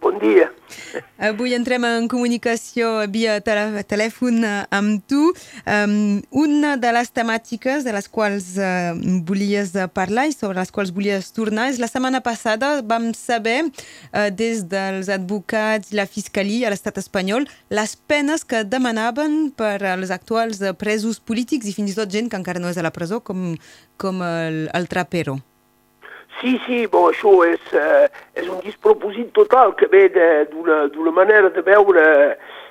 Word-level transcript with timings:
Bon 0.00 0.16
dia. 0.16 0.48
Avui 1.20 1.52
entrem 1.52 1.84
en 1.84 2.06
comunicació 2.08 3.02
via 3.12 3.34
telèfon 3.44 4.38
amb 4.72 5.02
tu. 5.04 5.26
Um, 5.68 6.22
una 6.32 6.70
de 6.80 6.92
les 6.96 7.10
temàtiques 7.12 7.84
de 7.84 7.92
les 7.92 8.08
quals 8.08 8.54
uh, 8.56 8.96
volies 9.28 9.74
parlar 9.92 10.30
i 10.30 10.32
sobre 10.32 10.56
les 10.56 10.72
quals 10.72 10.94
volies 10.96 11.28
tornar 11.36 11.68
és 11.74 11.82
la 11.82 11.90
setmana 11.90 12.22
passada 12.24 12.78
vam 12.80 13.10
saber 13.12 13.58
uh, 13.66 14.30
des 14.32 14.64
dels 14.72 15.12
advocats 15.12 15.92
i 15.92 16.00
la 16.00 16.08
fiscalia 16.08 16.70
a 16.70 16.72
l'estat 16.72 17.02
espanyol 17.02 17.44
les 17.68 17.94
penes 18.08 18.46
que 18.48 18.64
demanaven 18.64 19.52
per 19.52 19.76
als 19.84 20.14
actuals 20.16 20.64
presos 20.80 21.20
polítics 21.20 21.68
i 21.68 21.76
fins 21.76 21.92
i 21.92 22.00
tot 22.00 22.08
gent 22.08 22.32
que 22.32 22.40
encara 22.40 22.62
no 22.62 22.72
és 22.72 22.80
a 22.80 22.88
la 22.88 22.94
presó 22.94 23.20
com, 23.20 23.52
com 24.00 24.24
el, 24.24 24.64
el 24.72 24.88
Trapero. 24.88 25.42
Sí, 26.40 26.54
sí, 26.64 26.86
bon, 26.88 27.10
això 27.12 27.30
és, 27.44 27.64
eh, 27.76 28.06
és 28.40 28.46
un 28.48 28.62
despropòsit 28.64 29.28
total 29.36 29.74
que 29.76 29.86
ve 29.92 30.06
d'una 30.48 31.12
manera 31.12 31.50
de 31.52 31.60
veure, 31.60 32.04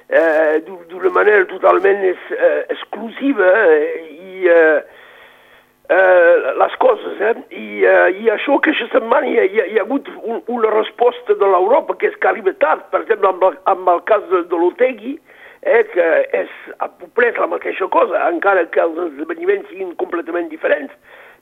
eh, 0.10 0.62
d'una 0.66 1.12
manera 1.14 1.46
totalment 1.46 2.02
es, 2.04 2.24
eh, 2.32 2.66
exclusiva 2.70 3.52
eh, 3.70 4.08
i 4.10 4.48
eh, 4.50 4.82
eh, 5.90 6.54
les 6.58 6.76
coses. 6.80 7.22
Eh? 7.22 7.36
I, 7.52 7.84
eh, 7.86 8.10
I 8.24 8.34
això 8.34 8.58
que 8.58 8.74
aquesta 8.74 8.98
setmana 8.98 9.30
hi 9.30 9.38
ha, 9.38 9.46
hi 9.70 9.78
ha 9.78 9.86
hagut 9.86 10.10
un, 10.24 10.42
una 10.48 10.74
resposta 10.74 11.38
de 11.38 11.54
l'Europa 11.54 11.94
que 11.94 12.10
és 12.10 12.18
que 12.18 12.28
arriba 12.28 12.56
tard, 12.58 12.90
per 12.90 13.04
exemple, 13.04 13.30
amb, 13.30 13.44
el, 13.52 13.62
amb 13.70 13.94
el 13.94 14.02
cas 14.10 14.26
de, 14.34 14.48
de 14.50 14.64
l'Otegui, 14.64 15.20
eh, 15.62 15.86
que 15.94 16.10
és 16.42 16.60
a 16.80 16.90
pobrès 16.90 17.38
la 17.38 17.54
mateixa 17.54 17.86
cosa, 17.94 18.26
encara 18.34 18.66
que 18.74 18.82
els 18.82 18.98
esdeveniments 19.12 19.70
siguin 19.70 19.94
completament 20.02 20.50
diferents 20.50 20.98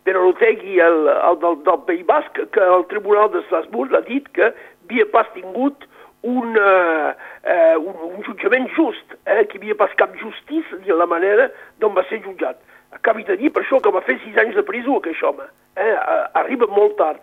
però 0.08 0.23
l'Otegui, 0.23 0.80
el, 0.80 1.09
el 1.11 1.38
del, 1.41 1.58
del 1.67 1.80
País 1.83 2.05
Basc, 2.08 2.39
que 2.55 2.63
el 2.63 2.86
Tribunal 2.88 3.27
de 3.33 3.41
Strasbourg 3.50 3.91
ha 3.97 4.00
dit 4.08 4.30
que 4.31 4.53
havia 4.53 5.05
pas 5.11 5.27
tingut 5.33 5.83
un, 6.23 6.55
uh, 6.55 7.11
uh, 7.11 7.75
un, 7.81 7.97
un 8.16 8.23
jutjament 8.23 8.69
just, 8.78 9.17
eh, 9.28 9.44
que 9.52 9.59
havia 9.59 9.75
pas 9.75 9.91
cap 10.00 10.16
justícia 10.22 10.80
de 10.85 10.95
la 10.95 11.09
manera 11.11 11.50
d'on 11.83 11.91
va 11.97 12.05
ser 12.08 12.22
jutjat. 12.23 12.61
Acabi 12.95 13.28
de 13.28 13.35
dir 13.41 13.52
per 13.52 13.66
això 13.66 13.81
que 13.83 13.91
va 13.91 14.05
fer 14.08 14.16
sis 14.23 14.39
anys 14.39 14.55
de 14.55 14.63
presó 14.63 14.95
aquest 15.02 15.28
home. 15.28 15.44
Eh, 15.75 15.95
arriba 16.39 16.72
molt 16.72 16.95
tard. 17.02 17.19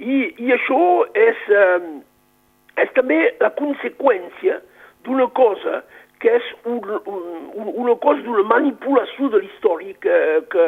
I, 0.00 0.32
i 0.40 0.56
això 0.56 0.80
és, 1.12 1.44
uh, 1.52 2.00
és 2.80 2.96
també 2.96 3.20
la 3.44 3.52
conseqüència 3.60 4.62
d'una 5.04 5.28
cosa 5.36 5.82
que 6.22 6.32
és 6.38 6.46
un, 6.64 6.80
un, 7.04 7.68
una 7.82 7.94
cosa 8.00 8.22
d'una 8.24 8.46
manipulació 8.48 9.28
de 9.32 9.42
l'història 9.42 9.92
que, 10.00 10.18
que, 10.52 10.66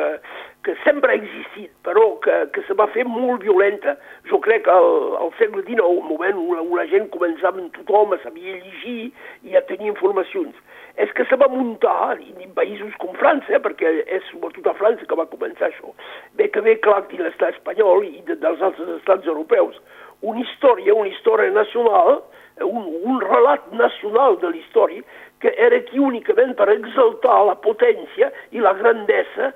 que 0.67 0.75
sempre 0.85 1.15
ha 1.15 1.19
existit, 1.19 1.71
però 1.87 2.05
que, 2.25 2.37
que 2.53 2.65
se 2.69 2.77
va 2.77 2.89
fer 2.93 3.07
molt 3.09 3.45
violenta. 3.47 3.97
Jo 4.29 4.43
crec 4.45 4.67
que 4.67 4.75
al, 4.75 4.91
al 5.23 5.33
segle 5.41 5.65
XIX, 5.65 5.87
un 5.89 6.09
moment 6.11 6.41
on, 6.43 6.61
on 6.67 6.75
la 6.77 6.85
gent 6.93 7.09
començava, 7.15 7.65
tothom 7.79 8.13
sabia 8.25 8.59
llegir 8.59 9.13
i 9.49 9.57
a 9.57 9.65
tenir 9.71 9.89
informacions, 9.95 10.57
és 11.01 11.13
que 11.17 11.25
se 11.31 11.39
va 11.41 11.49
muntar, 11.49 12.19
en 12.19 12.53
països 12.57 12.97
com 13.01 13.17
França, 13.17 13.55
eh, 13.55 13.63
perquè 13.63 13.93
és 14.05 14.25
sobretot 14.33 14.67
a 14.69 14.77
França 14.77 15.07
que 15.09 15.19
va 15.19 15.29
començar 15.31 15.71
això, 15.71 15.95
bé 16.37 16.51
que 16.53 16.65
ve 16.65 16.77
clar 16.85 17.05
dins 17.09 17.25
l'estat 17.25 17.57
espanyol 17.57 18.05
i 18.05 18.19
de, 18.27 18.37
dels 18.43 18.61
altres 18.61 18.91
estats 18.99 19.31
europeus, 19.31 19.79
una 20.27 20.43
història, 20.43 20.97
una 20.99 21.13
història 21.13 21.55
nacional, 21.55 22.19
un, 22.65 22.87
un 23.05 23.21
relat 23.21 23.73
nacional 23.73 24.39
de 24.43 24.51
la 24.53 24.57
història 24.57 25.03
que 25.39 25.53
era 25.57 25.77
aquí 25.79 26.01
únicament 26.03 26.57
per 26.59 26.69
exaltar 26.73 27.37
la 27.47 27.55
potència 27.63 28.31
i 28.51 28.63
la 28.63 28.75
grandesa 28.79 29.53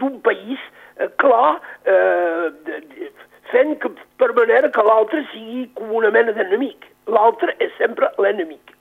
d'un 0.00 0.18
país 0.26 0.58
eh, 0.98 1.08
clar, 1.22 1.60
eh, 1.84 2.50
de, 2.66 2.80
de, 2.90 3.10
fent 3.52 3.76
que, 3.82 3.92
per 4.18 4.32
manera 4.34 4.70
que 4.74 4.84
l'altre 4.86 5.22
sigui 5.32 5.66
com 5.78 5.94
una 6.00 6.10
mena 6.14 6.34
d'enemic. 6.36 6.88
L'altre 7.06 7.54
és 7.62 7.70
sempre 7.78 8.10
l'enemic. 8.22 8.74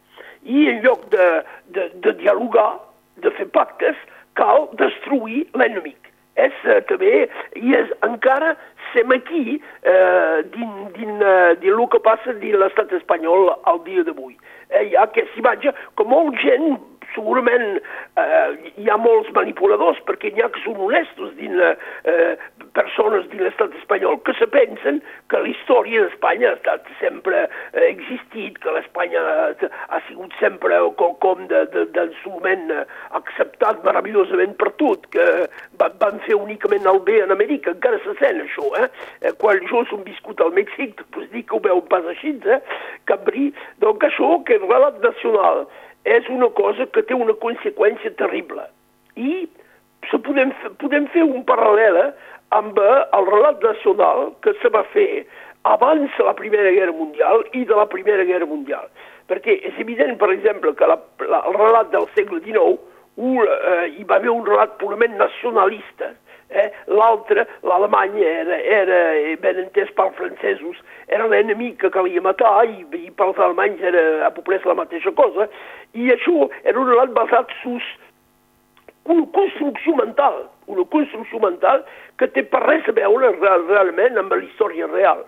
I 0.45 0.65
en 0.71 0.81
lloc 0.85 1.05
de, 1.13 1.27
de, 1.77 1.89
de 2.05 2.15
dialogar, 2.21 2.71
de 3.21 3.31
fer 3.37 3.47
pactes, 3.53 3.97
cal 4.39 4.67
destruir 4.81 5.45
l'enemic. 5.53 6.04
És 6.35 6.55
eh, 6.67 6.81
també, 6.89 7.27
i 7.55 7.75
és 7.77 7.91
encara 8.03 8.55
sem 8.93 9.11
aquí 9.11 9.59
eh, 9.83 10.37
din, 10.55 10.73
din, 10.97 11.15
uh, 11.19 11.53
din 11.59 11.71
el 11.71 11.87
que 11.91 12.01
passa 12.03 12.35
dins 12.41 12.59
l'estat 12.59 12.91
espanyol 12.95 13.53
al 13.71 13.79
dia 13.87 14.03
d'avui. 14.07 14.35
Eh, 14.69 14.89
hi 14.89 14.95
ha 14.95 15.07
aquesta 15.07 15.39
imatge 15.39 15.73
que 15.95 16.07
molt 16.07 16.35
gent 16.43 16.75
segurament 17.15 17.79
eh, 18.19 18.71
hi 18.81 18.89
ha 18.89 18.97
molts 18.99 19.31
manipuladors 19.35 19.99
perquè 20.07 20.31
n'hi 20.33 20.43
ha 20.43 20.51
que 20.51 20.63
són 20.63 20.79
honestos 20.87 21.31
dins 21.39 21.55
la, 21.59 21.73
eh, 22.11 22.33
persones 22.75 23.27
dins 23.31 23.45
l'estat 23.45 23.73
espanyol 23.79 24.19
que 24.27 24.35
se 24.39 24.47
pensen 24.51 25.01
que 25.31 25.41
la 25.41 25.51
història 25.51 26.03
d'Espanya 26.05 26.51
ha 26.51 26.57
estat 26.59 26.89
sempre 26.99 27.45
eh, 27.47 27.87
existit, 27.87 28.59
que 28.61 28.73
l'Espanya 28.75 29.23
ha, 29.55 30.01
sigut 30.09 30.35
sempre 30.41 30.77
com 30.99 31.45
de, 31.49 31.63
de, 31.73 31.85
de 31.95 32.05
moment 32.25 32.71
acceptat 33.17 33.83
meravellosament 33.85 34.55
per 34.59 34.71
tot, 34.81 35.07
que 35.13 35.25
va, 35.79 35.89
van 36.01 36.19
fer 36.27 36.37
únicament 36.37 36.87
el 36.91 37.01
bé 37.07 37.21
en 37.23 37.33
Amèrica, 37.35 37.75
encara 37.75 38.01
se 38.03 38.15
sent 38.19 38.43
això, 38.43 38.67
eh? 38.81 38.89
eh 39.21 39.33
quan 39.41 39.63
jo 39.71 39.85
som 39.89 40.03
viscut 40.07 40.41
al 40.43 40.53
Mèxic, 40.57 41.03
pues 41.15 41.29
dic 41.33 41.49
que 41.49 41.57
ho 41.57 41.63
veu 41.63 41.81
pas 41.91 42.05
així, 42.11 42.35
eh? 42.45 42.61
Cabrí, 43.09 43.51
doncs 43.83 44.09
això 44.09 44.39
que 44.45 44.59
és 44.59 44.67
relat 44.67 45.01
nacional, 45.03 45.65
és 46.05 46.27
una 46.29 46.51
cosa 46.57 46.85
que 46.93 47.03
té 47.05 47.17
una 47.17 47.35
conseqüència 47.41 48.13
terrible. 48.19 48.67
I 49.15 49.45
podem, 50.25 50.53
podem 50.81 51.07
fer 51.13 51.23
un 51.23 51.43
paral·lel 51.47 51.99
eh, 52.01 52.11
amb 52.55 52.77
eh, 52.79 52.95
el 53.17 53.29
relat 53.31 53.63
nacional 53.63 54.31
que 54.45 54.53
se 54.61 54.71
va 54.73 54.83
fer 54.93 55.25
abans 55.65 56.11
de 56.17 56.25
la 56.27 56.35
Primera 56.37 56.71
Guerra 56.71 56.93
Mundial 56.93 57.45
i 57.53 57.63
de 57.65 57.75
la 57.75 57.87
Primera 57.89 58.25
Guerra 58.27 58.45
Mundial. 58.49 58.89
Perquè 59.29 59.57
és 59.65 59.79
evident, 59.81 60.17
per 60.21 60.29
exemple, 60.33 60.75
que 60.77 60.89
la, 60.89 60.99
la, 61.25 61.41
el 61.49 61.57
relat 61.57 61.89
del 61.95 62.05
segle 62.17 62.41
XIX 62.45 62.77
un, 63.15 63.41
eh, 63.41 63.87
hi 63.95 64.05
va 64.05 64.19
haver 64.19 64.29
un 64.33 64.45
relat 64.45 64.77
purament 64.81 65.17
nacionalista, 65.17 66.13
Eh? 66.49 66.71
L'altre, 66.85 67.47
l'Alemanya, 67.63 68.23
era, 68.23 68.57
era 68.61 68.99
ben 69.41 69.57
entès 69.63 69.89
pels 69.97 70.13
francesos, 70.15 70.77
era 71.11 71.27
l'enemic 71.27 71.79
que 71.81 71.89
calia 71.91 72.21
matar 72.21 72.67
i, 72.69 72.85
i 72.99 73.09
pels 73.17 73.39
alemanys 73.41 73.81
era 73.81 74.03
a 74.27 74.31
pobrès 74.35 74.65
la 74.69 74.77
mateixa 74.77 75.11
cosa. 75.17 75.49
I 75.97 76.11
això 76.13 76.49
era 76.63 76.79
un 76.79 76.91
relat 76.91 77.15
basat 77.17 77.51
sus 77.63 77.83
una 79.05 79.25
construcció 79.31 79.95
mental, 79.95 80.43
una 80.67 80.85
construcció 80.89 81.39
mental 81.39 81.83
que 82.17 82.27
té 82.33 82.43
per 82.49 82.61
res 82.65 82.87
a 82.89 82.95
veure 82.97 83.31
real, 83.37 83.65
realment 83.69 84.17
amb 84.17 84.33
la 84.33 84.41
història 84.43 84.89
real. 84.91 85.23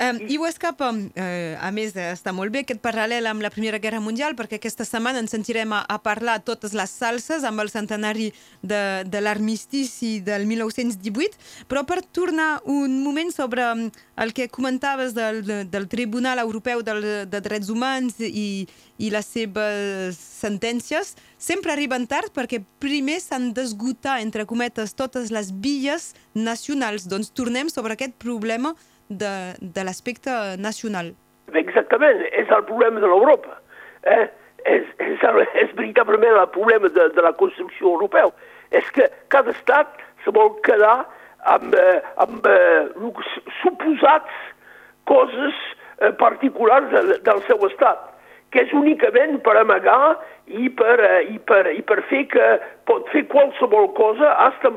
Um, 0.00 0.18
I 0.28 0.38
ho 0.38 0.46
escapa, 0.48 0.88
eh, 1.14 1.56
a 1.60 1.68
més, 1.74 1.92
està 1.92 2.32
molt 2.32 2.52
bé 2.54 2.62
aquest 2.64 2.80
paral·lel 2.80 3.28
amb 3.28 3.44
la 3.44 3.50
Primera 3.52 3.78
Guerra 3.82 4.00
Mundial, 4.00 4.32
perquè 4.38 4.56
aquesta 4.56 4.86
setmana 4.88 5.20
ens 5.20 5.34
sentirem 5.34 5.74
a, 5.76 5.82
a 5.84 5.98
parlar 6.00 6.38
totes 6.46 6.72
les 6.76 6.90
salses 6.90 7.44
amb 7.44 7.60
el 7.60 7.68
centenari 7.68 8.30
de, 8.62 8.80
de 9.04 9.20
l'armistici 9.20 10.18
del 10.24 10.46
1918, 10.48 11.36
però 11.68 11.84
per 11.84 12.00
tornar 12.16 12.62
un 12.64 13.02
moment 13.04 13.32
sobre 13.34 13.66
el 14.20 14.32
que 14.32 14.48
comentaves 14.48 15.12
del, 15.14 15.42
del 15.68 15.88
Tribunal 15.92 16.40
Europeu 16.40 16.80
del, 16.86 17.04
de 17.28 17.40
Drets 17.44 17.68
Humans 17.68 18.22
i, 18.24 18.64
i 18.96 19.10
les 19.12 19.28
seves 19.28 20.16
sentències, 20.16 21.12
sempre 21.40 21.74
arriben 21.74 22.06
tard 22.08 22.32
perquè 22.36 22.62
primer 22.80 23.18
s'han 23.20 23.50
d'esgotar, 23.56 24.20
entre 24.24 24.46
cometes, 24.48 24.96
totes 24.96 25.28
les 25.34 25.52
vies 25.52 26.14
nacionals. 26.32 27.04
Doncs 27.08 27.34
tornem 27.36 27.68
sobre 27.72 27.96
aquest 27.96 28.16
problema 28.20 28.72
de, 29.10 29.34
de 29.60 29.84
l'aspecte 29.84 30.30
nacional. 30.58 31.12
Exactament, 31.58 32.22
és 32.30 32.50
el 32.54 32.64
problema 32.68 33.02
de 33.02 33.10
l'Europa. 33.10 33.58
Eh? 34.06 34.26
És, 34.70 34.86
és, 35.00 35.22
és 35.62 35.72
veritablement 35.74 36.38
el 36.38 36.50
problema 36.54 36.88
de, 36.88 37.08
de 37.16 37.24
la 37.24 37.32
construcció 37.32 37.94
europea. 37.94 38.30
És 38.70 38.86
que 38.94 39.08
cada 39.34 39.50
estat 39.50 39.98
se 40.24 40.32
vol 40.36 40.54
quedar 40.66 41.02
amb, 41.48 41.74
eh, 41.74 41.98
amb 42.22 42.46
eh, 42.46 42.86
suposats 43.62 44.30
coses 45.10 45.56
eh, 46.00 46.12
particulars 46.20 46.90
de, 46.92 47.18
del 47.26 47.42
seu 47.48 47.64
estat, 47.66 48.06
que 48.50 48.64
és 48.66 48.72
únicament 48.76 49.38
per 49.46 49.56
amagar 49.58 50.18
i 50.46 50.68
per, 50.74 50.96
eh, 51.00 51.32
i 51.34 51.38
per, 51.38 51.64
i 51.72 51.82
per 51.86 52.00
fer 52.10 52.24
que 52.32 52.48
pot 52.90 53.08
fer 53.14 53.24
qualsevol 53.32 53.90
cosa 53.98 54.34
hasta, 54.46 54.72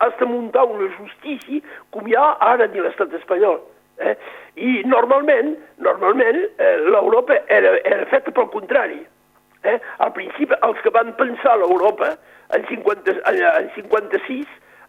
hasta 0.00 0.28
muntar 0.28 0.66
una 0.68 0.88
justícia 0.98 1.60
com 1.94 2.08
hi 2.08 2.16
ha 2.16 2.32
ara 2.52 2.68
dins 2.68 2.88
l'estat 2.88 3.14
espanyol. 3.20 3.60
Eh? 4.00 4.16
I 4.56 4.82
normalment, 4.88 5.54
normalment 5.84 6.42
eh, 6.58 6.76
l'Europa 6.88 7.36
era, 7.52 7.76
era 7.84 8.06
feta 8.12 8.32
pel 8.34 8.48
contrari. 8.52 9.00
Eh? 9.62 9.78
Al 10.00 10.12
principi, 10.16 10.56
els 10.66 10.80
que 10.84 10.92
van 10.94 11.12
pensar 11.20 11.58
l'Europa, 11.60 12.14
en, 12.56 12.66
50, 12.68 13.16
en 13.30 13.70
56, 13.76 14.46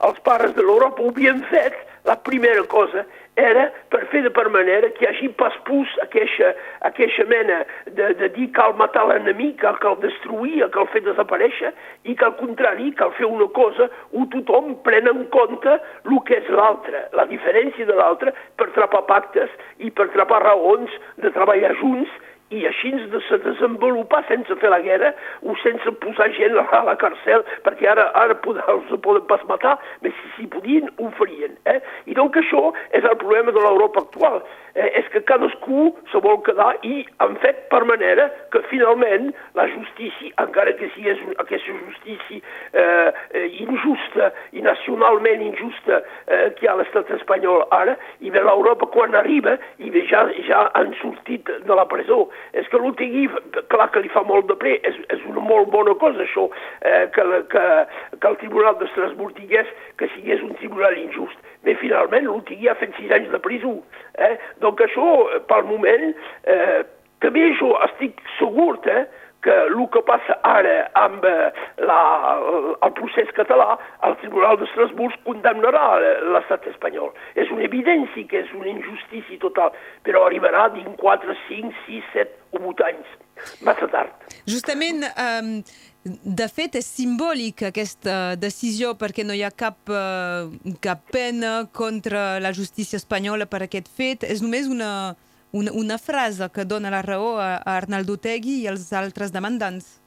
els 0.08 0.22
pares 0.26 0.56
de 0.58 0.64
l'Europa 0.66 1.04
ho 1.04 1.12
havien 1.12 1.44
fet, 1.52 1.76
la 2.10 2.16
primera 2.26 2.64
cosa 2.72 3.04
era 3.36 3.72
per 3.90 4.06
fer 4.12 4.22
de 4.26 4.30
per 4.30 4.50
manera 4.52 4.90
que 4.92 5.06
hi 5.06 5.08
hagi 5.08 5.30
pas 5.40 5.56
pus 5.68 5.88
aquesta, 6.04 6.52
aquesta 6.90 7.26
mena 7.32 7.62
de, 7.88 8.12
de 8.20 8.30
dir 8.36 8.50
cal 8.58 8.76
matar 8.80 9.06
l'enemic, 9.08 9.58
cal, 9.62 9.78
cal 9.84 9.96
destruir, 10.04 10.60
cal 10.76 10.90
fer 10.92 11.04
desaparèixer, 11.06 11.72
i 12.04 12.16
que 12.16 12.28
al 12.28 12.36
contrari, 12.40 12.92
cal 13.00 13.14
fer 13.18 13.30
una 13.30 13.48
cosa 13.56 13.88
on 14.12 14.28
tothom 14.36 14.76
pren 14.86 15.08
en 15.12 15.24
compte 15.36 15.78
el 15.78 16.20
que 16.28 16.42
és 16.42 16.50
l'altre, 16.52 17.06
la 17.16 17.26
diferència 17.30 17.88
de 17.88 17.96
l'altre, 17.96 18.36
per 18.60 18.72
trapar 18.76 19.06
pactes 19.08 19.50
i 19.80 19.92
per 19.96 20.10
trapar 20.12 20.44
raons 20.44 20.92
de 21.24 21.32
treballar 21.32 21.74
junts 21.80 22.12
i 22.52 22.66
així 22.68 22.92
de 23.12 23.22
se 23.28 23.40
desenvolupar 23.46 24.24
sense 24.28 24.56
fer 24.62 24.72
la 24.74 24.82
guerra 24.84 25.14
o 25.42 25.56
sense 25.64 25.94
posar 26.04 26.30
gent 26.38 26.58
a 26.62 26.84
la 26.88 26.98
carcel, 27.00 27.46
perquè 27.66 27.92
ara, 27.94 28.10
ara 28.24 28.38
els 28.74 28.92
poden 29.06 29.26
pas 29.30 29.44
matar, 29.50 29.78
però 30.02 30.14
si 30.18 30.34
s'hi 30.36 30.50
podien, 30.52 30.90
ho 31.00 31.12
farien. 31.20 31.56
Eh? 31.72 31.80
I 32.12 32.18
doncs 32.18 32.42
això 32.44 32.72
és 32.92 33.04
el 33.04 33.18
problema 33.22 33.56
de 33.56 33.64
l'Europa 33.64 34.04
actual 34.06 34.42
eh, 34.76 34.90
és 35.00 35.08
que 35.14 35.24
cadascú 35.28 35.92
se 36.12 36.22
vol 36.24 36.42
quedar 36.46 36.74
i 36.88 37.02
han 37.24 37.38
fet 37.44 37.66
per 37.72 37.84
manera 37.88 38.28
que 38.54 38.62
finalment 38.72 39.32
la 39.58 39.68
justícia, 39.72 40.32
encara 40.44 40.74
que 40.80 40.90
sigui 40.96 41.16
aquesta 41.42 41.78
justícia 41.86 42.40
eh, 42.40 43.12
eh, 43.34 43.48
injusta 43.64 44.32
i 44.52 44.64
nacionalment 44.66 45.44
injusta 45.46 46.02
eh, 46.28 46.52
que 46.58 46.66
hi 46.66 46.72
ha 46.72 46.78
l'estat 46.80 47.12
espanyol 47.18 47.66
ara, 47.76 47.98
i 48.20 48.32
ve 48.34 48.44
l'Europa 48.44 48.90
quan 48.94 49.16
arriba 49.18 49.58
i 49.80 49.92
bé 49.94 50.06
ja, 50.12 50.26
ja 50.48 50.68
han 50.78 50.94
sortit 51.02 51.50
de 51.66 51.76
la 51.78 51.88
presó. 51.90 52.28
És 52.58 52.68
que 52.72 52.80
l'Otegui, 52.82 53.28
clar 53.72 53.90
que 53.94 54.04
li 54.04 54.12
fa 54.14 54.24
molt 54.28 54.50
de 54.50 54.58
ple, 54.60 54.78
és, 54.88 54.98
és 55.14 55.26
una 55.30 55.44
molt 55.46 55.72
bona 55.74 55.96
cosa 56.02 56.24
això, 56.26 56.48
eh, 56.82 57.06
que, 57.16 57.26
que, 57.54 57.66
que 58.18 58.32
el 58.32 58.40
Tribunal 58.44 58.78
d'Estrasburg 58.80 59.38
digués 59.40 59.70
que 60.02 60.10
sigués 60.16 60.44
un 60.46 60.56
tribunal 60.60 60.98
injust. 61.00 61.38
Bé, 61.66 61.76
finalment, 61.80 62.26
l'Otegui 62.28 62.70
ha 62.70 62.78
fet 62.80 62.96
sis 62.98 63.12
anys 63.14 63.30
de 63.32 63.40
presó. 63.44 63.76
Eh? 64.18 64.34
Donc 64.64 64.82
això, 64.84 65.08
pel 65.50 65.68
moment, 65.70 66.10
eh, 66.50 66.82
també 67.22 67.52
jo 67.60 67.76
estic 67.86 68.22
segur 68.40 68.80
eh, 68.90 69.04
que 69.42 69.54
el 69.68 69.78
que 69.94 70.02
passa 70.06 70.38
ara 70.48 70.76
amb 71.00 71.26
eh, 71.26 71.50
la, 71.90 72.02
el 72.86 72.94
procés 72.98 73.32
català, 73.38 73.78
el 74.08 74.18
Tribunal 74.22 74.60
d'Estrasburg 74.62 75.18
condemnarà 75.28 75.86
l'estat 76.36 76.68
espanyol. 76.72 77.12
És 77.36 77.50
una 77.54 77.66
evidència 77.66 78.28
que 78.30 78.44
és 78.46 78.54
una 78.58 78.70
injustícia 78.72 79.42
total, 79.42 79.74
però 80.06 80.28
arribarà 80.28 80.68
dins 80.76 80.94
4, 81.02 81.38
5, 81.48 81.74
6, 81.88 82.12
7 82.14 82.60
o 82.60 82.66
8 82.74 82.88
anys. 82.92 83.18
Massa 83.66 83.88
tard. 83.90 84.14
Justament, 84.46 85.02
um, 85.18 85.50
de 86.04 86.48
fet, 86.52 86.78
és 86.78 86.86
simbòlic 86.86 87.66
aquesta 87.72 88.36
decisió 88.38 88.94
perquè 89.00 89.26
no 89.26 89.34
hi 89.34 89.42
ha 89.46 89.52
cap, 89.54 89.80
uh, 89.90 90.76
cap 90.84 91.08
pena 91.14 91.66
contra 91.74 92.40
la 92.44 92.54
justícia 92.54 93.02
espanyola 93.02 93.50
per 93.50 93.64
aquest 93.66 93.90
fet. 93.90 94.28
És 94.28 94.46
només 94.46 94.70
una, 94.70 95.16
una, 95.52 95.72
una 95.74 95.98
frase 95.98 96.50
que 96.54 96.66
dona 96.66 96.92
la 96.94 97.02
raó 97.02 97.38
a, 97.40 97.58
a 97.58 97.78
Arnaldo 97.78 98.18
Tegui 98.18 98.62
i 98.64 98.68
als 98.72 98.92
altres 98.94 99.34
demandants. 99.36 99.98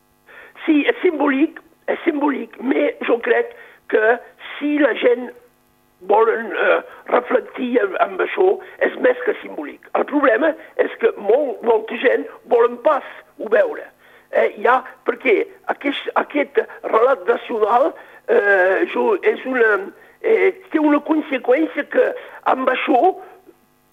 Sí, 0.64 0.82
és 0.88 0.98
simbòlic, 1.02 1.60
és 1.92 2.00
simbòlic, 2.06 2.56
però 2.60 2.90
jo 3.08 3.18
crec 3.24 3.52
que 3.92 4.18
si 4.56 4.78
la 4.80 4.94
gent 5.00 5.30
volen 6.08 6.52
eh, 6.52 6.78
reflectir 7.08 7.78
amb 8.02 8.20
això, 8.20 8.48
és 8.84 8.96
més 9.04 9.20
que 9.24 9.34
simbòlic. 9.42 9.88
El 9.98 10.06
problema 10.10 10.52
és 10.80 10.92
que 11.00 11.12
molt, 11.16 11.60
molta 11.64 11.98
gent 12.02 12.26
volen 12.52 12.76
pas 12.84 13.04
ho 13.40 13.50
veure. 13.52 13.86
Eh, 14.34 14.50
ja, 14.64 14.80
perquè 15.06 15.44
aquest, 15.72 16.08
aquest 16.18 16.58
relat 16.90 17.22
nacional 17.28 17.92
eh, 18.28 18.84
jo, 18.92 19.14
és 19.22 19.44
una, 19.48 19.76
eh, 20.20 20.50
té 20.72 20.82
una 20.82 21.00
conseqüència 21.06 21.86
que 21.92 22.08
amb 22.50 22.68
això 22.72 23.14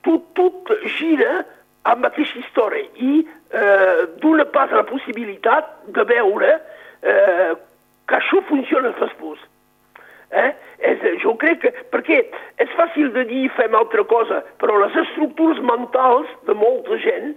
tot, 0.08 0.28
tot 0.38 0.72
gira 0.98 1.44
amb 1.90 2.06
aquesta 2.06 2.40
història 2.42 2.86
i 3.02 3.22
eh, 3.24 4.08
dona 4.22 4.46
pas 4.54 4.72
a 4.72 4.82
la 4.82 4.88
possibilitat 4.90 5.72
de 5.96 6.06
veure 6.10 6.52
eh, 7.02 7.54
que 8.08 8.20
això 8.20 8.42
funciona 8.50 8.94
després. 9.00 9.40
Eh? 10.32 10.52
És, 10.88 11.02
jo 11.24 11.34
crec 11.40 11.60
que, 11.64 11.72
perquè 11.94 12.22
és 12.64 12.76
fàcil 12.78 13.12
de 13.16 13.26
dir 13.28 13.48
fem 13.58 13.76
altra 13.76 14.04
cosa, 14.08 14.42
però 14.62 14.78
les 14.80 14.96
estructures 15.04 15.60
mentals 15.68 16.30
de 16.48 16.56
molta 16.58 16.98
gent 17.04 17.34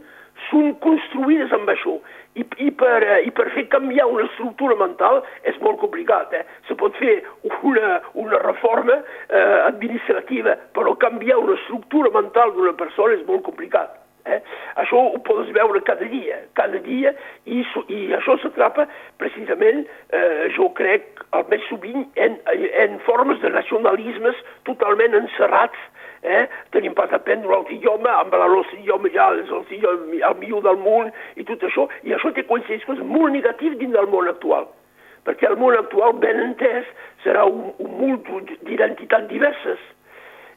són 0.49 0.75
construïdes 0.85 1.53
amb 1.55 1.71
això. 1.73 1.99
I, 2.35 2.43
i, 2.67 2.71
per, 2.75 2.99
eh, 3.07 3.21
I 3.29 3.31
per 3.35 3.47
fer 3.55 3.67
canviar 3.71 4.09
una 4.11 4.27
estructura 4.27 4.75
mental 4.79 5.21
és 5.47 5.59
molt 5.63 5.79
complicat. 5.83 6.35
Eh? 6.35 6.43
Se 6.69 6.77
pot 6.79 6.97
fer 6.99 7.21
una, 7.63 8.01
una 8.19 8.41
reforma 8.43 8.99
eh, 9.01 9.61
administrativa, 9.69 10.57
però 10.75 10.97
canviar 10.99 11.39
una 11.43 11.59
estructura 11.61 12.11
mental 12.15 12.57
d'una 12.57 12.75
persona 12.79 13.15
és 13.15 13.27
molt 13.29 13.47
complicat. 13.47 14.01
Eh? 14.25 14.41
Això 14.81 14.99
ho 15.13 15.19
pots 15.23 15.51
veure 15.53 15.83
cada 15.85 16.07
dia, 16.09 16.39
cada 16.59 16.81
dia, 16.83 17.13
i, 17.45 17.61
i 17.93 17.99
això 18.17 18.39
s'atrapa 18.41 18.87
precisament, 19.21 19.85
eh, 20.17 20.47
jo 20.57 20.71
crec, 20.79 21.21
més 21.51 21.65
sovint 21.69 22.07
en, 22.21 22.39
en 22.85 22.97
formes 23.05 23.41
de 23.43 23.51
nacionalismes 23.53 24.39
totalment 24.69 25.17
encerrats 25.19 25.81
eh? 26.25 26.45
tenim 26.75 26.95
pas 26.97 27.13
aprendre 27.13 27.49
un 27.49 27.59
altre 27.61 27.77
idioma, 27.77 28.19
amb 28.21 28.35
el 28.35 28.47
nostre 28.57 28.81
idioma 28.81 29.13
ja 29.15 29.31
és 29.39 29.51
el, 29.51 29.67
idioma, 29.79 30.21
el 30.31 30.39
millor 30.41 30.65
del 30.69 30.81
món 30.83 31.13
i 31.37 31.45
tot 31.49 31.63
això, 31.69 31.89
i 32.03 32.17
això 32.17 32.33
té 32.35 32.47
conseqüències 32.49 33.05
molt 33.05 33.37
negatives 33.37 33.79
dins 33.79 33.95
del 33.95 34.11
món 34.11 34.31
actual 34.33 34.67
perquè 35.25 35.49
el 35.49 35.57
món 35.57 35.77
actual, 35.77 36.15
ben 36.21 36.41
entès, 36.51 36.89
serà 37.25 37.47
un, 37.49 37.73
un 37.81 37.93
munt 37.97 38.51
d'identitats 38.67 39.29
diverses 39.31 39.81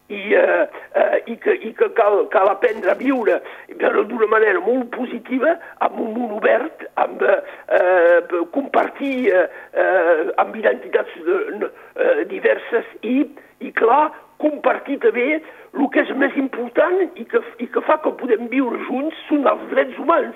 i, 0.07 0.33
eh, 0.35 0.67
eh, 0.95 1.17
i, 1.27 1.35
que, 1.43 1.55
i 1.67 1.73
que 1.75 1.89
cal, 1.95 2.21
cal 2.31 2.47
aprendre 2.51 2.91
a 2.91 2.97
viure 2.99 3.41
d'una 3.67 4.29
manera 4.31 4.61
molt 4.63 4.87
positiva, 4.95 5.57
amb 5.83 5.99
un 6.03 6.13
món 6.15 6.37
obert, 6.37 6.85
amb 7.01 7.23
eh, 7.27 8.43
compartir 8.55 9.27
eh, 9.33 9.43
eh, 9.75 10.29
amb 10.39 10.55
identitats 10.55 11.17
de, 11.27 11.71
eh, 11.99 12.23
diverses 12.31 12.95
i, 13.03 13.19
i 13.59 13.73
clar, 13.75 14.07
compartir 14.41 14.99
també 15.03 15.25
el 15.37 15.87
que 15.93 16.03
és 16.03 16.13
més 16.17 16.35
important 16.37 17.01
i 17.15 17.25
que, 17.25 17.41
i 17.63 17.67
que 17.71 17.83
fa 17.87 17.97
que 18.03 18.13
podem 18.19 18.47
viure 18.51 18.79
junts 18.89 19.17
són 19.29 19.49
els 19.49 19.65
drets 19.73 19.97
humans. 20.01 20.35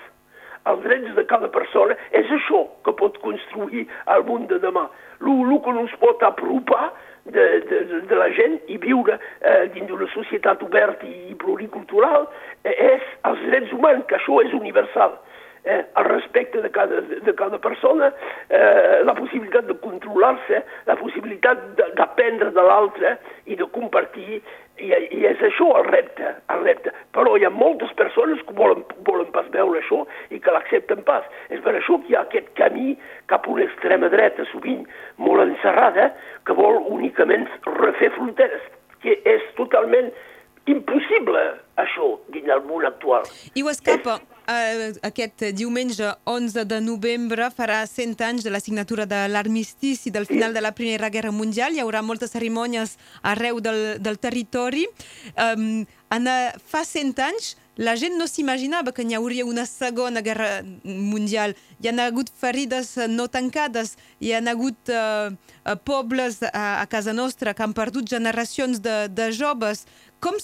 Els 0.70 0.84
drets 0.84 1.16
de 1.18 1.24
cada 1.26 1.50
persona 1.50 1.96
és 2.18 2.30
això 2.30 2.66
que 2.86 2.94
pot 2.98 3.18
construir 3.24 3.88
el 4.16 4.26
món 4.28 4.46
de 4.50 4.60
demà. 4.62 4.88
El 5.22 5.58
que 5.66 5.74
no 5.74 5.88
pot 6.02 6.22
apropar 6.26 6.92
de, 7.26 7.46
de, 7.70 8.02
de 8.10 8.16
la 8.16 8.30
gent 8.34 8.60
i 8.68 8.78
viure 8.82 9.18
eh, 9.18 9.70
dins 9.74 9.90
d'una 9.90 10.08
societat 10.14 10.62
oberta 10.66 11.06
i 11.06 11.36
pluricultural 11.42 12.28
eh, 12.64 12.74
és 12.74 13.04
els 13.30 13.44
drets 13.50 13.74
humans, 13.74 14.06
que 14.10 14.18
això 14.18 14.42
és 14.46 14.54
universal 14.58 15.18
eh, 15.64 15.86
el 15.98 16.06
respecte 16.06 16.62
de 16.62 16.72
cada, 16.72 17.02
de 17.02 17.36
cada 17.36 17.60
persona, 17.60 18.14
eh, 18.50 19.02
la 19.04 19.14
possibilitat 19.16 19.66
de 19.66 19.78
controlar-se, 19.80 20.64
la 20.86 20.96
possibilitat 20.96 21.62
d'aprendre 21.98 22.52
de 22.52 22.66
l'altre 22.66 23.18
i 23.46 23.56
de 23.56 23.68
compartir, 23.76 24.42
i, 24.82 24.90
i 24.90 25.22
és 25.30 25.42
això 25.46 25.68
el 25.78 25.86
repte, 25.90 26.34
el 26.54 26.64
repte. 26.66 26.94
Però 27.16 27.36
hi 27.38 27.46
ha 27.46 27.52
moltes 27.54 27.92
persones 28.00 28.42
que 28.48 28.56
volen, 28.58 28.84
volen 29.06 29.30
pas 29.36 29.48
veure 29.54 29.82
això 29.82 30.02
i 30.34 30.40
que 30.42 30.56
l'accepten 30.56 31.04
pas. 31.08 31.28
És 31.54 31.62
per 31.66 31.76
això 31.78 32.00
que 32.02 32.12
hi 32.12 32.18
ha 32.18 32.26
aquest 32.26 32.50
camí 32.58 32.96
cap 33.32 33.46
a 33.46 33.54
una 33.54 33.68
extrema 33.68 34.10
dreta, 34.14 34.48
sovint 34.52 34.88
molt 35.22 35.46
encerrada, 35.46 36.12
que 36.48 36.58
vol 36.58 36.82
únicament 36.90 37.48
refer 37.78 38.12
fronteres, 38.18 38.66
que 39.06 39.20
és 39.30 39.46
totalment 39.60 40.10
impossible, 40.70 41.42
això, 41.82 42.16
dins 42.34 42.50
el 42.54 42.62
món 42.68 42.86
actual. 42.86 43.26
I 43.58 43.64
ho 43.66 43.72
escapa, 43.72 44.20
és 44.22 44.41
eh, 44.52 44.92
aquest 45.08 45.46
diumenge 45.56 46.12
11 46.26 46.66
de 46.68 46.82
novembre 46.84 47.50
farà 47.56 47.82
100 47.88 48.22
anys 48.28 48.44
de 48.44 48.52
la 48.54 48.60
signatura 48.60 49.06
de 49.06 49.28
l'armistici 49.32 50.12
del 50.12 50.28
final 50.28 50.54
de 50.54 50.62
la 50.62 50.74
Primera 50.76 51.10
Guerra 51.10 51.32
Mundial. 51.32 51.74
Hi 51.74 51.82
haurà 51.84 52.04
moltes 52.04 52.36
cerimònies 52.36 52.98
arreu 53.22 53.62
del, 53.64 53.82
del 54.04 54.20
territori. 54.20 54.86
Um, 55.36 55.84
en, 56.12 56.30
fa 56.68 56.84
100 56.86 57.24
anys 57.24 57.56
la 57.82 57.96
gent 57.96 58.18
no 58.20 58.28
s'imaginava 58.28 58.92
que 58.92 59.04
n'hi 59.08 59.16
hauria 59.16 59.46
una 59.48 59.64
segona 59.66 60.22
guerra 60.22 60.62
mundial. 60.84 61.56
Hi 61.80 61.90
ha 61.90 61.96
hagut 62.06 62.30
ferides 62.30 62.98
no 63.10 63.30
tancades, 63.32 63.96
hi 64.20 64.34
ha 64.36 64.42
hagut 64.52 64.92
uh, 64.92 65.32
pobles 65.88 66.42
a, 66.44 66.82
a 66.82 66.86
casa 66.92 67.14
nostra 67.14 67.56
que 67.56 67.64
han 67.64 67.74
perdut 67.74 68.10
generacions 68.12 68.84
de, 68.84 69.08
de 69.10 69.32
joves. 69.32 69.86
Com, 70.20 70.38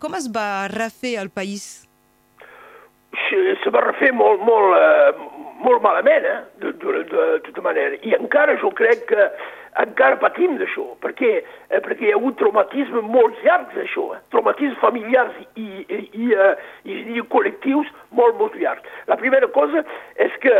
com 0.00 0.16
es 0.18 0.30
va 0.32 0.68
refer 0.72 1.18
el 1.20 1.30
país? 1.30 1.84
Se 3.62 3.70
va 3.74 3.82
refer 3.84 4.12
molt, 4.12 4.42
molt, 4.46 4.76
eh, 4.78 5.42
molt 5.64 5.82
malament, 5.82 6.24
eh, 6.24 6.40
de, 6.62 6.72
de, 6.72 6.92
de, 6.92 7.04
de 7.10 7.42
tota 7.48 7.64
manera. 7.64 7.98
I 8.02 8.16
encara 8.18 8.56
jo 8.60 8.70
crec 8.76 9.06
que 9.10 9.28
encara 9.82 10.20
patim 10.22 10.54
d'això, 10.60 10.86
perquè, 11.02 11.32
eh, 11.42 11.80
perquè 11.82 12.06
hi 12.06 12.12
ha 12.12 12.18
hagut 12.18 12.38
traumatisme 12.38 13.02
molt 13.08 13.40
llargs 13.46 13.74
d'això, 13.74 14.06
eh? 14.14 14.22
traumatismes 14.34 14.78
familiars 14.82 15.34
i, 15.56 15.66
i, 15.82 16.00
i, 16.12 16.30
eh, 16.34 16.54
i, 16.84 17.00
i 17.16 17.26
col·lectius 17.32 17.90
molt, 18.10 18.38
molt 18.38 18.56
llargs. 18.60 18.86
La 19.10 19.18
primera 19.20 19.50
cosa 19.54 19.82
és 20.22 20.36
que 20.44 20.54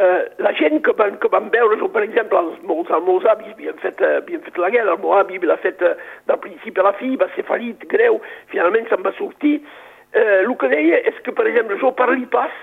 eh, 0.00 0.22
la 0.42 0.54
gent 0.58 0.80
que 0.86 0.94
van, 0.98 1.18
que 1.22 1.30
van 1.30 1.50
veure, 1.54 1.78
jo, 1.78 1.90
per 1.94 2.02
exemple, 2.06 2.40
els 2.40 2.58
meus, 2.66 2.90
els 2.90 3.06
meus 3.06 3.28
avis 3.30 3.52
havien 3.54 3.78
fet, 3.84 4.00
eh, 4.00 4.16
havien 4.22 4.42
fet 4.46 4.58
la 4.58 4.72
guerra, 4.72 4.96
el 4.96 5.04
meu 5.04 5.14
avi 5.18 5.38
l'ha 5.44 5.60
fet 5.62 5.82
eh, 5.86 5.94
del 6.30 6.42
principi 6.42 6.82
a 6.82 6.88
la 6.88 6.96
fi, 6.98 7.14
va 7.20 7.30
ser 7.36 7.46
ferit, 7.46 7.86
greu, 7.92 8.18
finalment 8.50 8.88
se'n 8.90 9.06
va 9.06 9.14
sortir. 9.18 9.60
Eh, 9.60 9.89
el 10.12 10.52
que 10.58 10.68
deia 10.72 11.00
és 11.06 11.18
que, 11.24 11.32
per 11.32 11.46
exemple, 11.46 11.78
jo 11.78 11.92
parli 11.96 12.26
pas, 12.30 12.54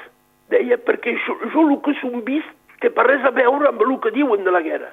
deia, 0.52 0.78
perquè 0.78 1.16
jo, 1.26 1.38
jo 1.54 1.68
el 1.70 1.78
que 1.86 1.96
som 2.02 2.22
vist 2.28 2.56
té 2.82 2.92
per 2.94 3.08
res 3.08 3.26
a 3.26 3.34
veure 3.36 3.70
amb 3.70 3.82
el 3.82 3.94
que 4.04 4.14
diuen 4.16 4.44
de 4.46 4.54
la 4.54 4.62
guerra. 4.66 4.92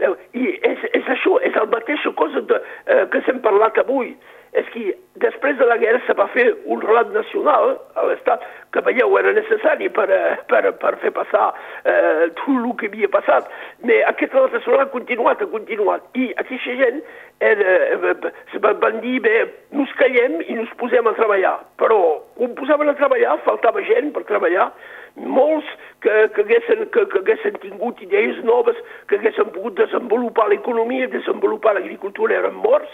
Veu? 0.00 0.16
I 0.36 0.48
és, 0.66 0.82
és 0.98 1.06
això, 1.14 1.38
és 1.46 1.54
la 1.56 1.64
mateixa 1.72 2.12
cosa 2.18 2.42
de, 2.50 2.58
eh, 2.86 3.04
que 3.12 3.22
s'hem 3.24 3.40
parlat 3.44 3.78
avui. 3.80 4.12
És 4.56 4.68
que 4.72 4.94
després 5.20 5.58
de 5.58 5.66
la 5.68 5.76
guerra 5.76 6.00
se 6.06 6.14
va 6.16 6.26
fer 6.32 6.46
un 6.64 6.80
relat 6.80 7.10
nacional 7.12 7.74
a 7.96 8.04
l'Estat 8.08 8.44
que 8.72 8.80
veieu 8.86 9.12
era 9.20 9.34
necessari 9.36 9.90
per, 9.92 10.06
eh, 10.12 10.36
per, 10.48 10.62
per 10.80 10.94
fer 11.02 11.12
passar 11.16 11.50
eh, 11.84 12.30
tot 12.38 12.48
el 12.54 12.70
que 12.80 12.88
havia 12.88 13.10
passat. 13.12 13.50
Però 13.82 13.98
aquest 14.12 14.36
relat 14.36 14.56
nacional 14.56 14.86
ha 14.86 14.90
continuat, 14.94 15.44
ha 15.44 15.50
continuat. 15.52 16.08
I 16.16 16.30
aquesta 16.40 16.76
gent 16.80 17.02
era, 17.44 17.74
eh, 17.92 18.32
se 18.52 18.60
van 18.64 19.00
dir, 19.04 19.18
bé, 19.24 19.34
nos 19.76 19.92
callem 20.00 20.40
i 20.46 20.56
nos 20.56 20.72
posem 20.80 21.08
a 21.08 21.16
treballar. 21.20 21.58
Però 21.80 22.00
quan 22.38 22.56
posaven 22.56 22.92
a 22.92 22.96
treballar 22.96 23.36
faltava 23.44 23.84
gent 23.84 24.14
per 24.16 24.24
treballar 24.30 24.70
molts 25.16 25.68
que, 26.00 26.14
que, 26.32 26.44
haguessin, 26.44 26.86
que, 26.92 27.04
que 27.12 27.20
haguessin 27.20 27.60
tingut 27.60 28.00
idees 28.04 28.40
noves, 28.44 28.76
que 29.08 29.20
haguessin 29.20 29.52
pogut 29.52 29.76
desenvolupar 29.80 30.48
l'economia, 30.52 31.08
desenvolupar 31.12 31.76
l'agricultura, 31.76 32.40
eren 32.40 32.56
morts, 32.64 32.92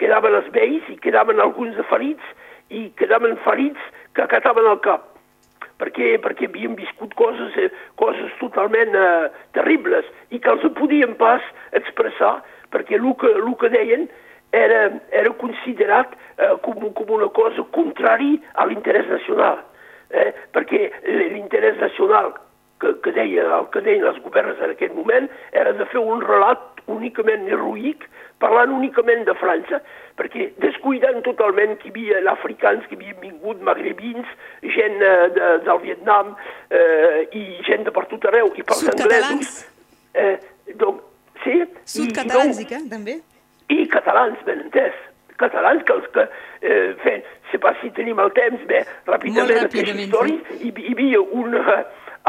quedaven 0.00 0.36
els 0.38 0.50
vells 0.54 0.88
i 0.92 0.98
quedaven 1.02 1.40
alguns 1.40 1.76
de 1.76 1.86
ferits, 1.90 2.34
i 2.72 2.88
quedaven 2.96 3.36
ferits 3.44 3.90
que 4.16 4.24
acataven 4.24 4.68
el 4.70 4.80
cap. 4.84 5.08
Per 5.80 5.90
què? 5.92 6.14
Perquè 6.22 6.46
havien 6.48 6.76
viscut 6.78 7.14
coses, 7.18 7.56
eh, 7.58 7.70
coses 8.00 8.32
totalment 8.40 8.94
eh, 8.94 9.30
terribles 9.56 10.06
i 10.30 10.38
que 10.38 10.52
els 10.52 10.64
podien 10.78 11.16
pas 11.18 11.42
expressar 11.72 12.38
perquè 12.72 12.96
el 13.00 13.08
que, 13.20 13.32
el 13.40 13.50
que 13.60 13.72
deien 13.72 14.06
era, 14.52 14.84
era 15.10 15.34
considerat 15.40 16.14
eh, 16.38 16.54
com, 16.62 16.86
com 16.94 17.12
una 17.18 17.28
cosa 17.34 17.64
contrari 17.74 18.36
a 18.54 18.68
l'interès 18.68 19.10
nacional 19.10 19.60
eh, 20.12 20.30
perquè 20.54 20.90
l'interès 21.08 21.80
nacional 21.80 22.32
que, 22.80 22.94
que, 23.02 23.12
deia, 23.16 23.46
el 23.58 23.68
que 23.74 23.82
deien 23.84 24.06
els 24.08 24.20
governs 24.24 24.60
en 24.60 24.74
aquest 24.74 24.94
moment 24.94 25.28
era 25.56 25.72
de 25.78 25.86
fer 25.92 26.02
un 26.02 26.22
relat 26.24 26.82
únicament 26.90 27.46
heroic, 27.48 28.04
parlant 28.42 28.74
únicament 28.74 29.24
de 29.28 29.34
França, 29.40 29.80
perquè 30.18 30.50
descuidant 30.62 31.22
totalment 31.26 31.76
que 31.80 31.88
hi 31.88 31.94
havia 31.94 32.22
africans 32.34 32.84
que 32.88 32.98
havien 32.98 33.20
vingut, 33.22 33.62
magrebins, 33.64 34.28
gent 34.76 34.98
eh, 35.00 35.14
de, 35.36 35.52
del 35.68 35.80
Vietnam 35.86 36.34
eh, 36.70 37.22
i 37.38 37.46
gent 37.68 37.86
de 37.88 37.94
per 37.94 38.04
tot 38.10 38.28
arreu, 38.30 38.52
i 38.58 38.66
pels 38.66 38.84
anglesos. 38.92 39.54
Eh, 40.12 40.36
donc, 40.82 41.00
sí, 41.44 41.62
Sud-catalans, 41.96 42.60
i, 42.60 42.68
i, 42.68 42.84
també? 42.90 43.16
I 43.72 43.86
catalans, 43.94 44.42
ben 44.48 44.66
entès 44.66 45.00
catalans 45.42 45.82
que 45.86 45.96
els 45.96 46.06
que 46.14 46.24
eh, 46.62 46.92
fent, 47.02 47.24
sé 47.50 47.58
pas 47.62 47.78
si 47.80 47.90
tenim 47.96 48.20
el 48.22 48.30
temps, 48.36 48.62
bé, 48.70 48.84
ràpidament, 49.08 49.64
aquesta 49.66 49.98
història, 50.04 50.38
sí. 50.50 50.60
hi, 50.68 50.72
hi 50.86 50.94
havia 50.94 51.24
un... 51.40 51.58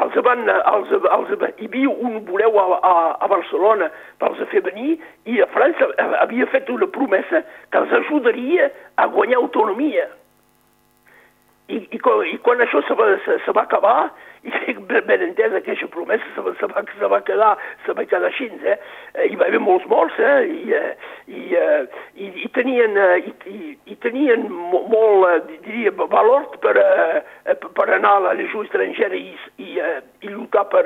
Els 0.01 0.15
van, 0.25 0.39
els, 0.49 0.91
els, 0.91 1.33
hi 1.61 1.67
havia 1.67 1.89
un 1.91 2.15
voleu 2.25 2.57
a, 2.57 2.63
a, 2.81 2.93
a 3.21 3.27
Barcelona 3.29 3.91
per 4.17 4.31
els 4.31 4.41
fer 4.49 4.63
venir 4.65 4.95
i 5.29 5.37
a 5.43 5.47
França 5.53 5.89
havia 6.23 6.47
fet 6.49 6.71
una 6.73 6.87
promesa 6.89 7.43
que 7.69 7.81
els 7.83 7.93
ajudaria 7.99 8.71
a 8.97 9.05
guanyar 9.13 9.37
autonomia. 9.43 10.07
I, 11.71 11.77
i, 11.95 11.97
i 11.97 12.37
quan 12.43 12.59
això 12.59 12.81
se 12.83 12.95
va, 12.99 13.05
se, 13.23 13.37
se 13.45 13.51
va 13.55 13.63
acabar, 13.63 14.11
i 14.43 14.51
ben, 14.89 15.05
ben 15.07 15.21
entesa 15.23 15.61
aquesta 15.61 15.87
promesa 15.87 16.25
se, 16.35 16.41
se, 16.59 16.67
va, 16.67 16.83
se 16.99 17.09
va 17.13 17.21
quedar, 17.23 17.53
se 17.85 17.95
va 17.95 18.03
quedar 18.03 18.27
així, 18.27 18.49
eh? 18.67 18.75
eh 19.15 19.27
hi 19.31 19.37
va 19.39 19.47
haver 19.47 19.61
molts 19.63 19.87
morts, 19.87 20.17
eh? 20.19 20.41
I, 20.43 20.73
eh, 20.75 20.91
i, 21.31 21.43
eh, 21.55 21.85
i, 22.19 22.27
i 22.43 22.49
tenien, 22.57 22.99
i, 23.23 23.31
i, 23.53 23.61
i 23.93 23.97
tenien 24.03 24.43
molt, 24.51 25.47
diria, 25.63 25.95
valor 26.01 26.49
per, 26.65 26.75
per 27.63 27.87
anar 27.87 28.17
a 28.17 28.25
la 28.27 28.35
legió 28.41 28.65
estrangera 28.67 29.15
i, 29.15 29.31
i, 29.63 29.79
i 29.79 30.33
lluitar 30.33 30.67
per, 30.73 30.83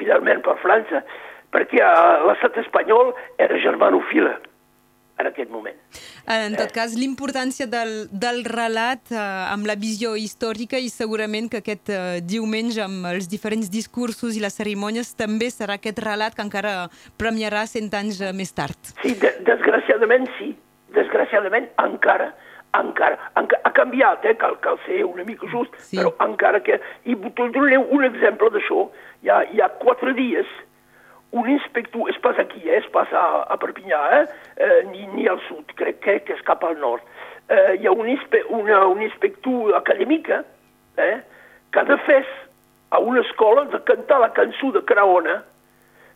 finalment 0.00 0.42
per 0.42 0.58
França, 0.64 1.04
perquè 1.54 1.86
l'estat 2.26 2.58
espanyol 2.66 3.14
era 3.38 3.62
germanofila 3.62 4.34
en 5.18 5.30
aquest 5.30 5.50
moment. 5.50 5.76
En 6.28 6.56
tot 6.58 6.72
cas, 6.74 6.94
l'importància 6.98 7.66
del, 7.70 8.08
del 8.10 8.42
relat 8.44 9.12
eh, 9.12 9.18
amb 9.52 9.68
la 9.68 9.76
visió 9.80 10.14
històrica 10.18 10.80
i 10.82 10.90
segurament 10.92 11.48
que 11.52 11.62
aquest 11.62 11.92
eh, 11.92 12.00
diumenge 12.22 12.82
amb 12.84 13.08
els 13.12 13.30
diferents 13.32 13.70
discursos 13.72 14.36
i 14.36 14.42
les 14.44 14.56
cerimònies 14.58 15.14
també 15.16 15.50
serà 15.54 15.78
aquest 15.80 16.02
relat 16.04 16.36
que 16.36 16.44
encara 16.44 16.74
premiarà 17.18 17.66
cent 17.70 17.92
anys 17.96 18.20
eh, 18.20 18.32
més 18.36 18.52
tard. 18.56 18.76
Sí, 19.02 19.14
de, 19.22 19.32
desgraciadament 19.48 20.28
sí. 20.40 20.52
Desgraciadament 20.96 21.70
encara 21.82 22.32
encara, 22.76 23.16
encara 23.40 23.62
ha 23.64 23.72
canviat, 23.72 24.24
eh, 24.28 24.34
cal, 24.36 24.58
cal 24.60 24.76
ser 24.84 25.02
una 25.06 25.24
mica 25.24 25.48
just, 25.48 25.72
sí. 25.80 25.96
però 25.96 26.12
encara 26.24 26.60
que... 26.60 26.76
I 27.08 27.16
donareu 27.16 27.86
un 27.88 28.04
exemple 28.04 28.50
d'això. 28.52 28.86
Hi, 29.24 29.30
ha, 29.32 29.38
hi 29.48 29.62
ha 29.64 29.70
quatre 29.80 30.12
dies 30.18 30.50
un 31.32 31.48
inspector, 31.50 32.08
és 32.10 32.18
pas 32.22 32.38
aquí, 32.38 32.62
eh, 32.64 32.78
és 32.80 32.88
pas 32.94 33.10
a, 33.12 33.24
a 33.50 33.56
Perpinyà, 33.60 34.00
eh, 34.18 34.26
eh, 34.56 34.80
ni, 34.90 35.06
ni 35.14 35.26
al 35.28 35.40
sud, 35.48 35.72
crec, 35.78 36.00
crec 36.04 36.26
que 36.26 36.36
és 36.36 36.44
cap 36.46 36.64
al 36.64 36.78
nord. 36.80 37.04
Eh, 37.48 37.76
hi 37.80 37.86
ha 37.86 37.92
un, 37.92 38.08
inspe, 38.10 38.42
una, 38.54 38.84
un 38.86 39.02
inspector 39.02 39.74
acadèmica 39.78 40.42
eh, 40.98 41.18
que 41.72 41.82
ha 41.82 41.98
fer 42.06 42.22
a 42.90 43.00
una 43.02 43.20
escola 43.20 43.66
de 43.72 43.82
cantar 43.84 44.20
la 44.22 44.32
cançó 44.32 44.72
de 44.72 44.84
Craona, 44.84 45.42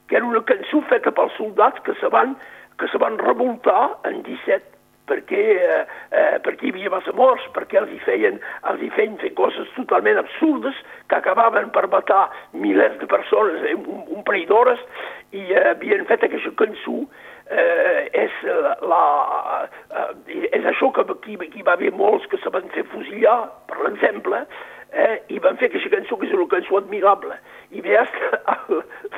que 0.09 0.17
era 0.17 0.27
una 0.27 0.43
cançó 0.47 0.81
feta 0.91 1.13
pels 1.15 1.35
soldats 1.39 1.83
que 1.87 1.95
se 2.01 2.09
van, 2.11 2.37
que 2.79 2.89
se 2.89 2.99
van 2.99 3.19
revoltar 3.19 3.99
en 4.09 4.23
17 4.27 4.80
perquè, 5.11 5.45
eh, 5.59 5.81
eh, 6.11 6.37
perquè 6.45 6.69
hi 6.69 6.75
havia 6.75 6.93
massa 6.95 7.15
morts, 7.19 7.47
perquè 7.57 7.81
els 7.83 7.93
hi 7.95 8.01
feien, 8.07 8.39
els 8.71 8.85
hi 8.85 8.91
feien 8.97 9.19
fer 9.23 9.33
coses 9.39 9.69
totalment 9.77 10.21
absurdes 10.23 10.79
que 11.11 11.19
acabaven 11.19 11.71
per 11.75 11.89
matar 11.93 12.29
milers 12.53 12.99
de 13.03 13.11
persones 13.11 13.67
en 13.73 13.85
un, 13.85 14.07
un 14.17 14.25
parell 14.27 14.47
d'hores 14.51 14.83
i 15.35 15.45
eh, 15.51 15.67
havien 15.75 16.07
fet 16.11 16.27
aquesta 16.27 16.55
cançó 16.59 16.97
eh, 17.51 18.09
és, 18.25 18.43
la, 18.87 19.05
eh, 19.99 20.49
és 20.55 20.67
això 20.73 20.93
que 20.95 21.07
aquí, 21.07 21.39
aquí 21.41 21.67
va 21.67 21.77
haver 21.79 21.93
molts 21.99 22.29
que 22.31 22.39
se 22.43 22.53
van 22.55 22.71
fer 22.75 22.87
fusillar, 22.95 23.41
per 23.71 23.91
exemple, 23.91 24.45
eh, 24.47 24.71
i 25.31 25.39
van 25.39 25.59
fer 25.61 25.71
aquesta 25.71 25.93
cançó 25.93 26.19
que 26.19 26.27
és 26.29 26.35
una 26.35 26.49
cançó 26.51 26.81
admirable. 26.81 27.37
I 27.71 27.85
veus 27.85 28.11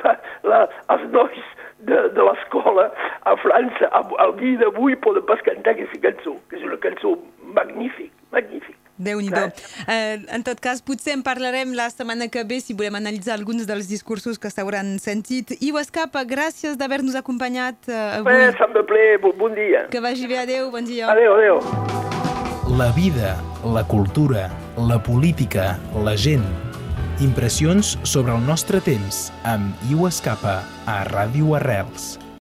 la, 0.03 0.13
la, 0.45 0.61
els 0.93 1.09
nois 1.13 1.41
de, 1.79 2.05
de 2.15 2.27
l'escola 2.29 2.89
a 3.29 3.35
França, 3.41 3.89
al 3.93 4.37
dia 4.39 4.61
d'avui, 4.61 4.95
poden 5.01 5.25
pas 5.29 5.41
cantar 5.45 5.75
aquesta 5.75 5.99
cançó, 6.05 6.37
que 6.49 6.59
és 6.59 6.65
una 6.67 6.79
cançó 6.83 7.17
magnífic, 7.57 8.11
magnífic. 8.31 8.77
déu 9.03 9.19
nhi 9.19 9.31
eh, 9.33 10.21
En 10.29 10.43
tot 10.45 10.59
cas, 10.61 10.81
potser 10.85 11.15
en 11.17 11.23
parlarem 11.25 11.73
la 11.73 11.89
setmana 11.89 12.29
que 12.29 12.43
ve 12.43 12.59
si 12.61 12.75
volem 12.77 12.95
analitzar 12.99 13.33
alguns 13.33 13.65
dels 13.67 13.89
discursos 13.89 14.39
que 14.39 14.51
s'hauran 14.53 14.99
sentit. 14.99 15.55
Ivo 15.61 15.81
Escapa, 15.81 16.23
gràcies 16.23 16.77
d'haver-nos 16.77 17.15
acompanyat 17.15 17.89
eh, 17.89 18.19
avui. 18.19 18.31
Bé, 18.31 18.51
sempre 18.59 18.85
ple, 18.85 19.17
bon, 19.23 19.33
bon 19.37 19.57
dia. 19.57 19.87
Que 19.89 19.99
vagi 19.99 20.29
bé, 20.29 20.43
adeu, 20.45 20.69
bon 20.71 20.85
dia. 20.85 21.09
Adeu, 21.11 21.35
adeu. 21.35 21.59
La 22.77 22.91
vida, 22.95 23.35
la 23.63 23.83
cultura, 23.87 24.49
la 24.77 25.01
política, 25.01 25.79
la 26.03 26.15
gent 26.17 26.43
Impressions 27.21 27.93
sobre 28.03 28.33
el 28.33 28.43
nostre 28.45 28.81
temps 28.81 29.29
amb 29.47 29.87
Iu 29.91 30.07
Escapa 30.09 30.63
a 30.89 31.03
Ràdio 31.07 31.55
Arrels. 31.59 32.22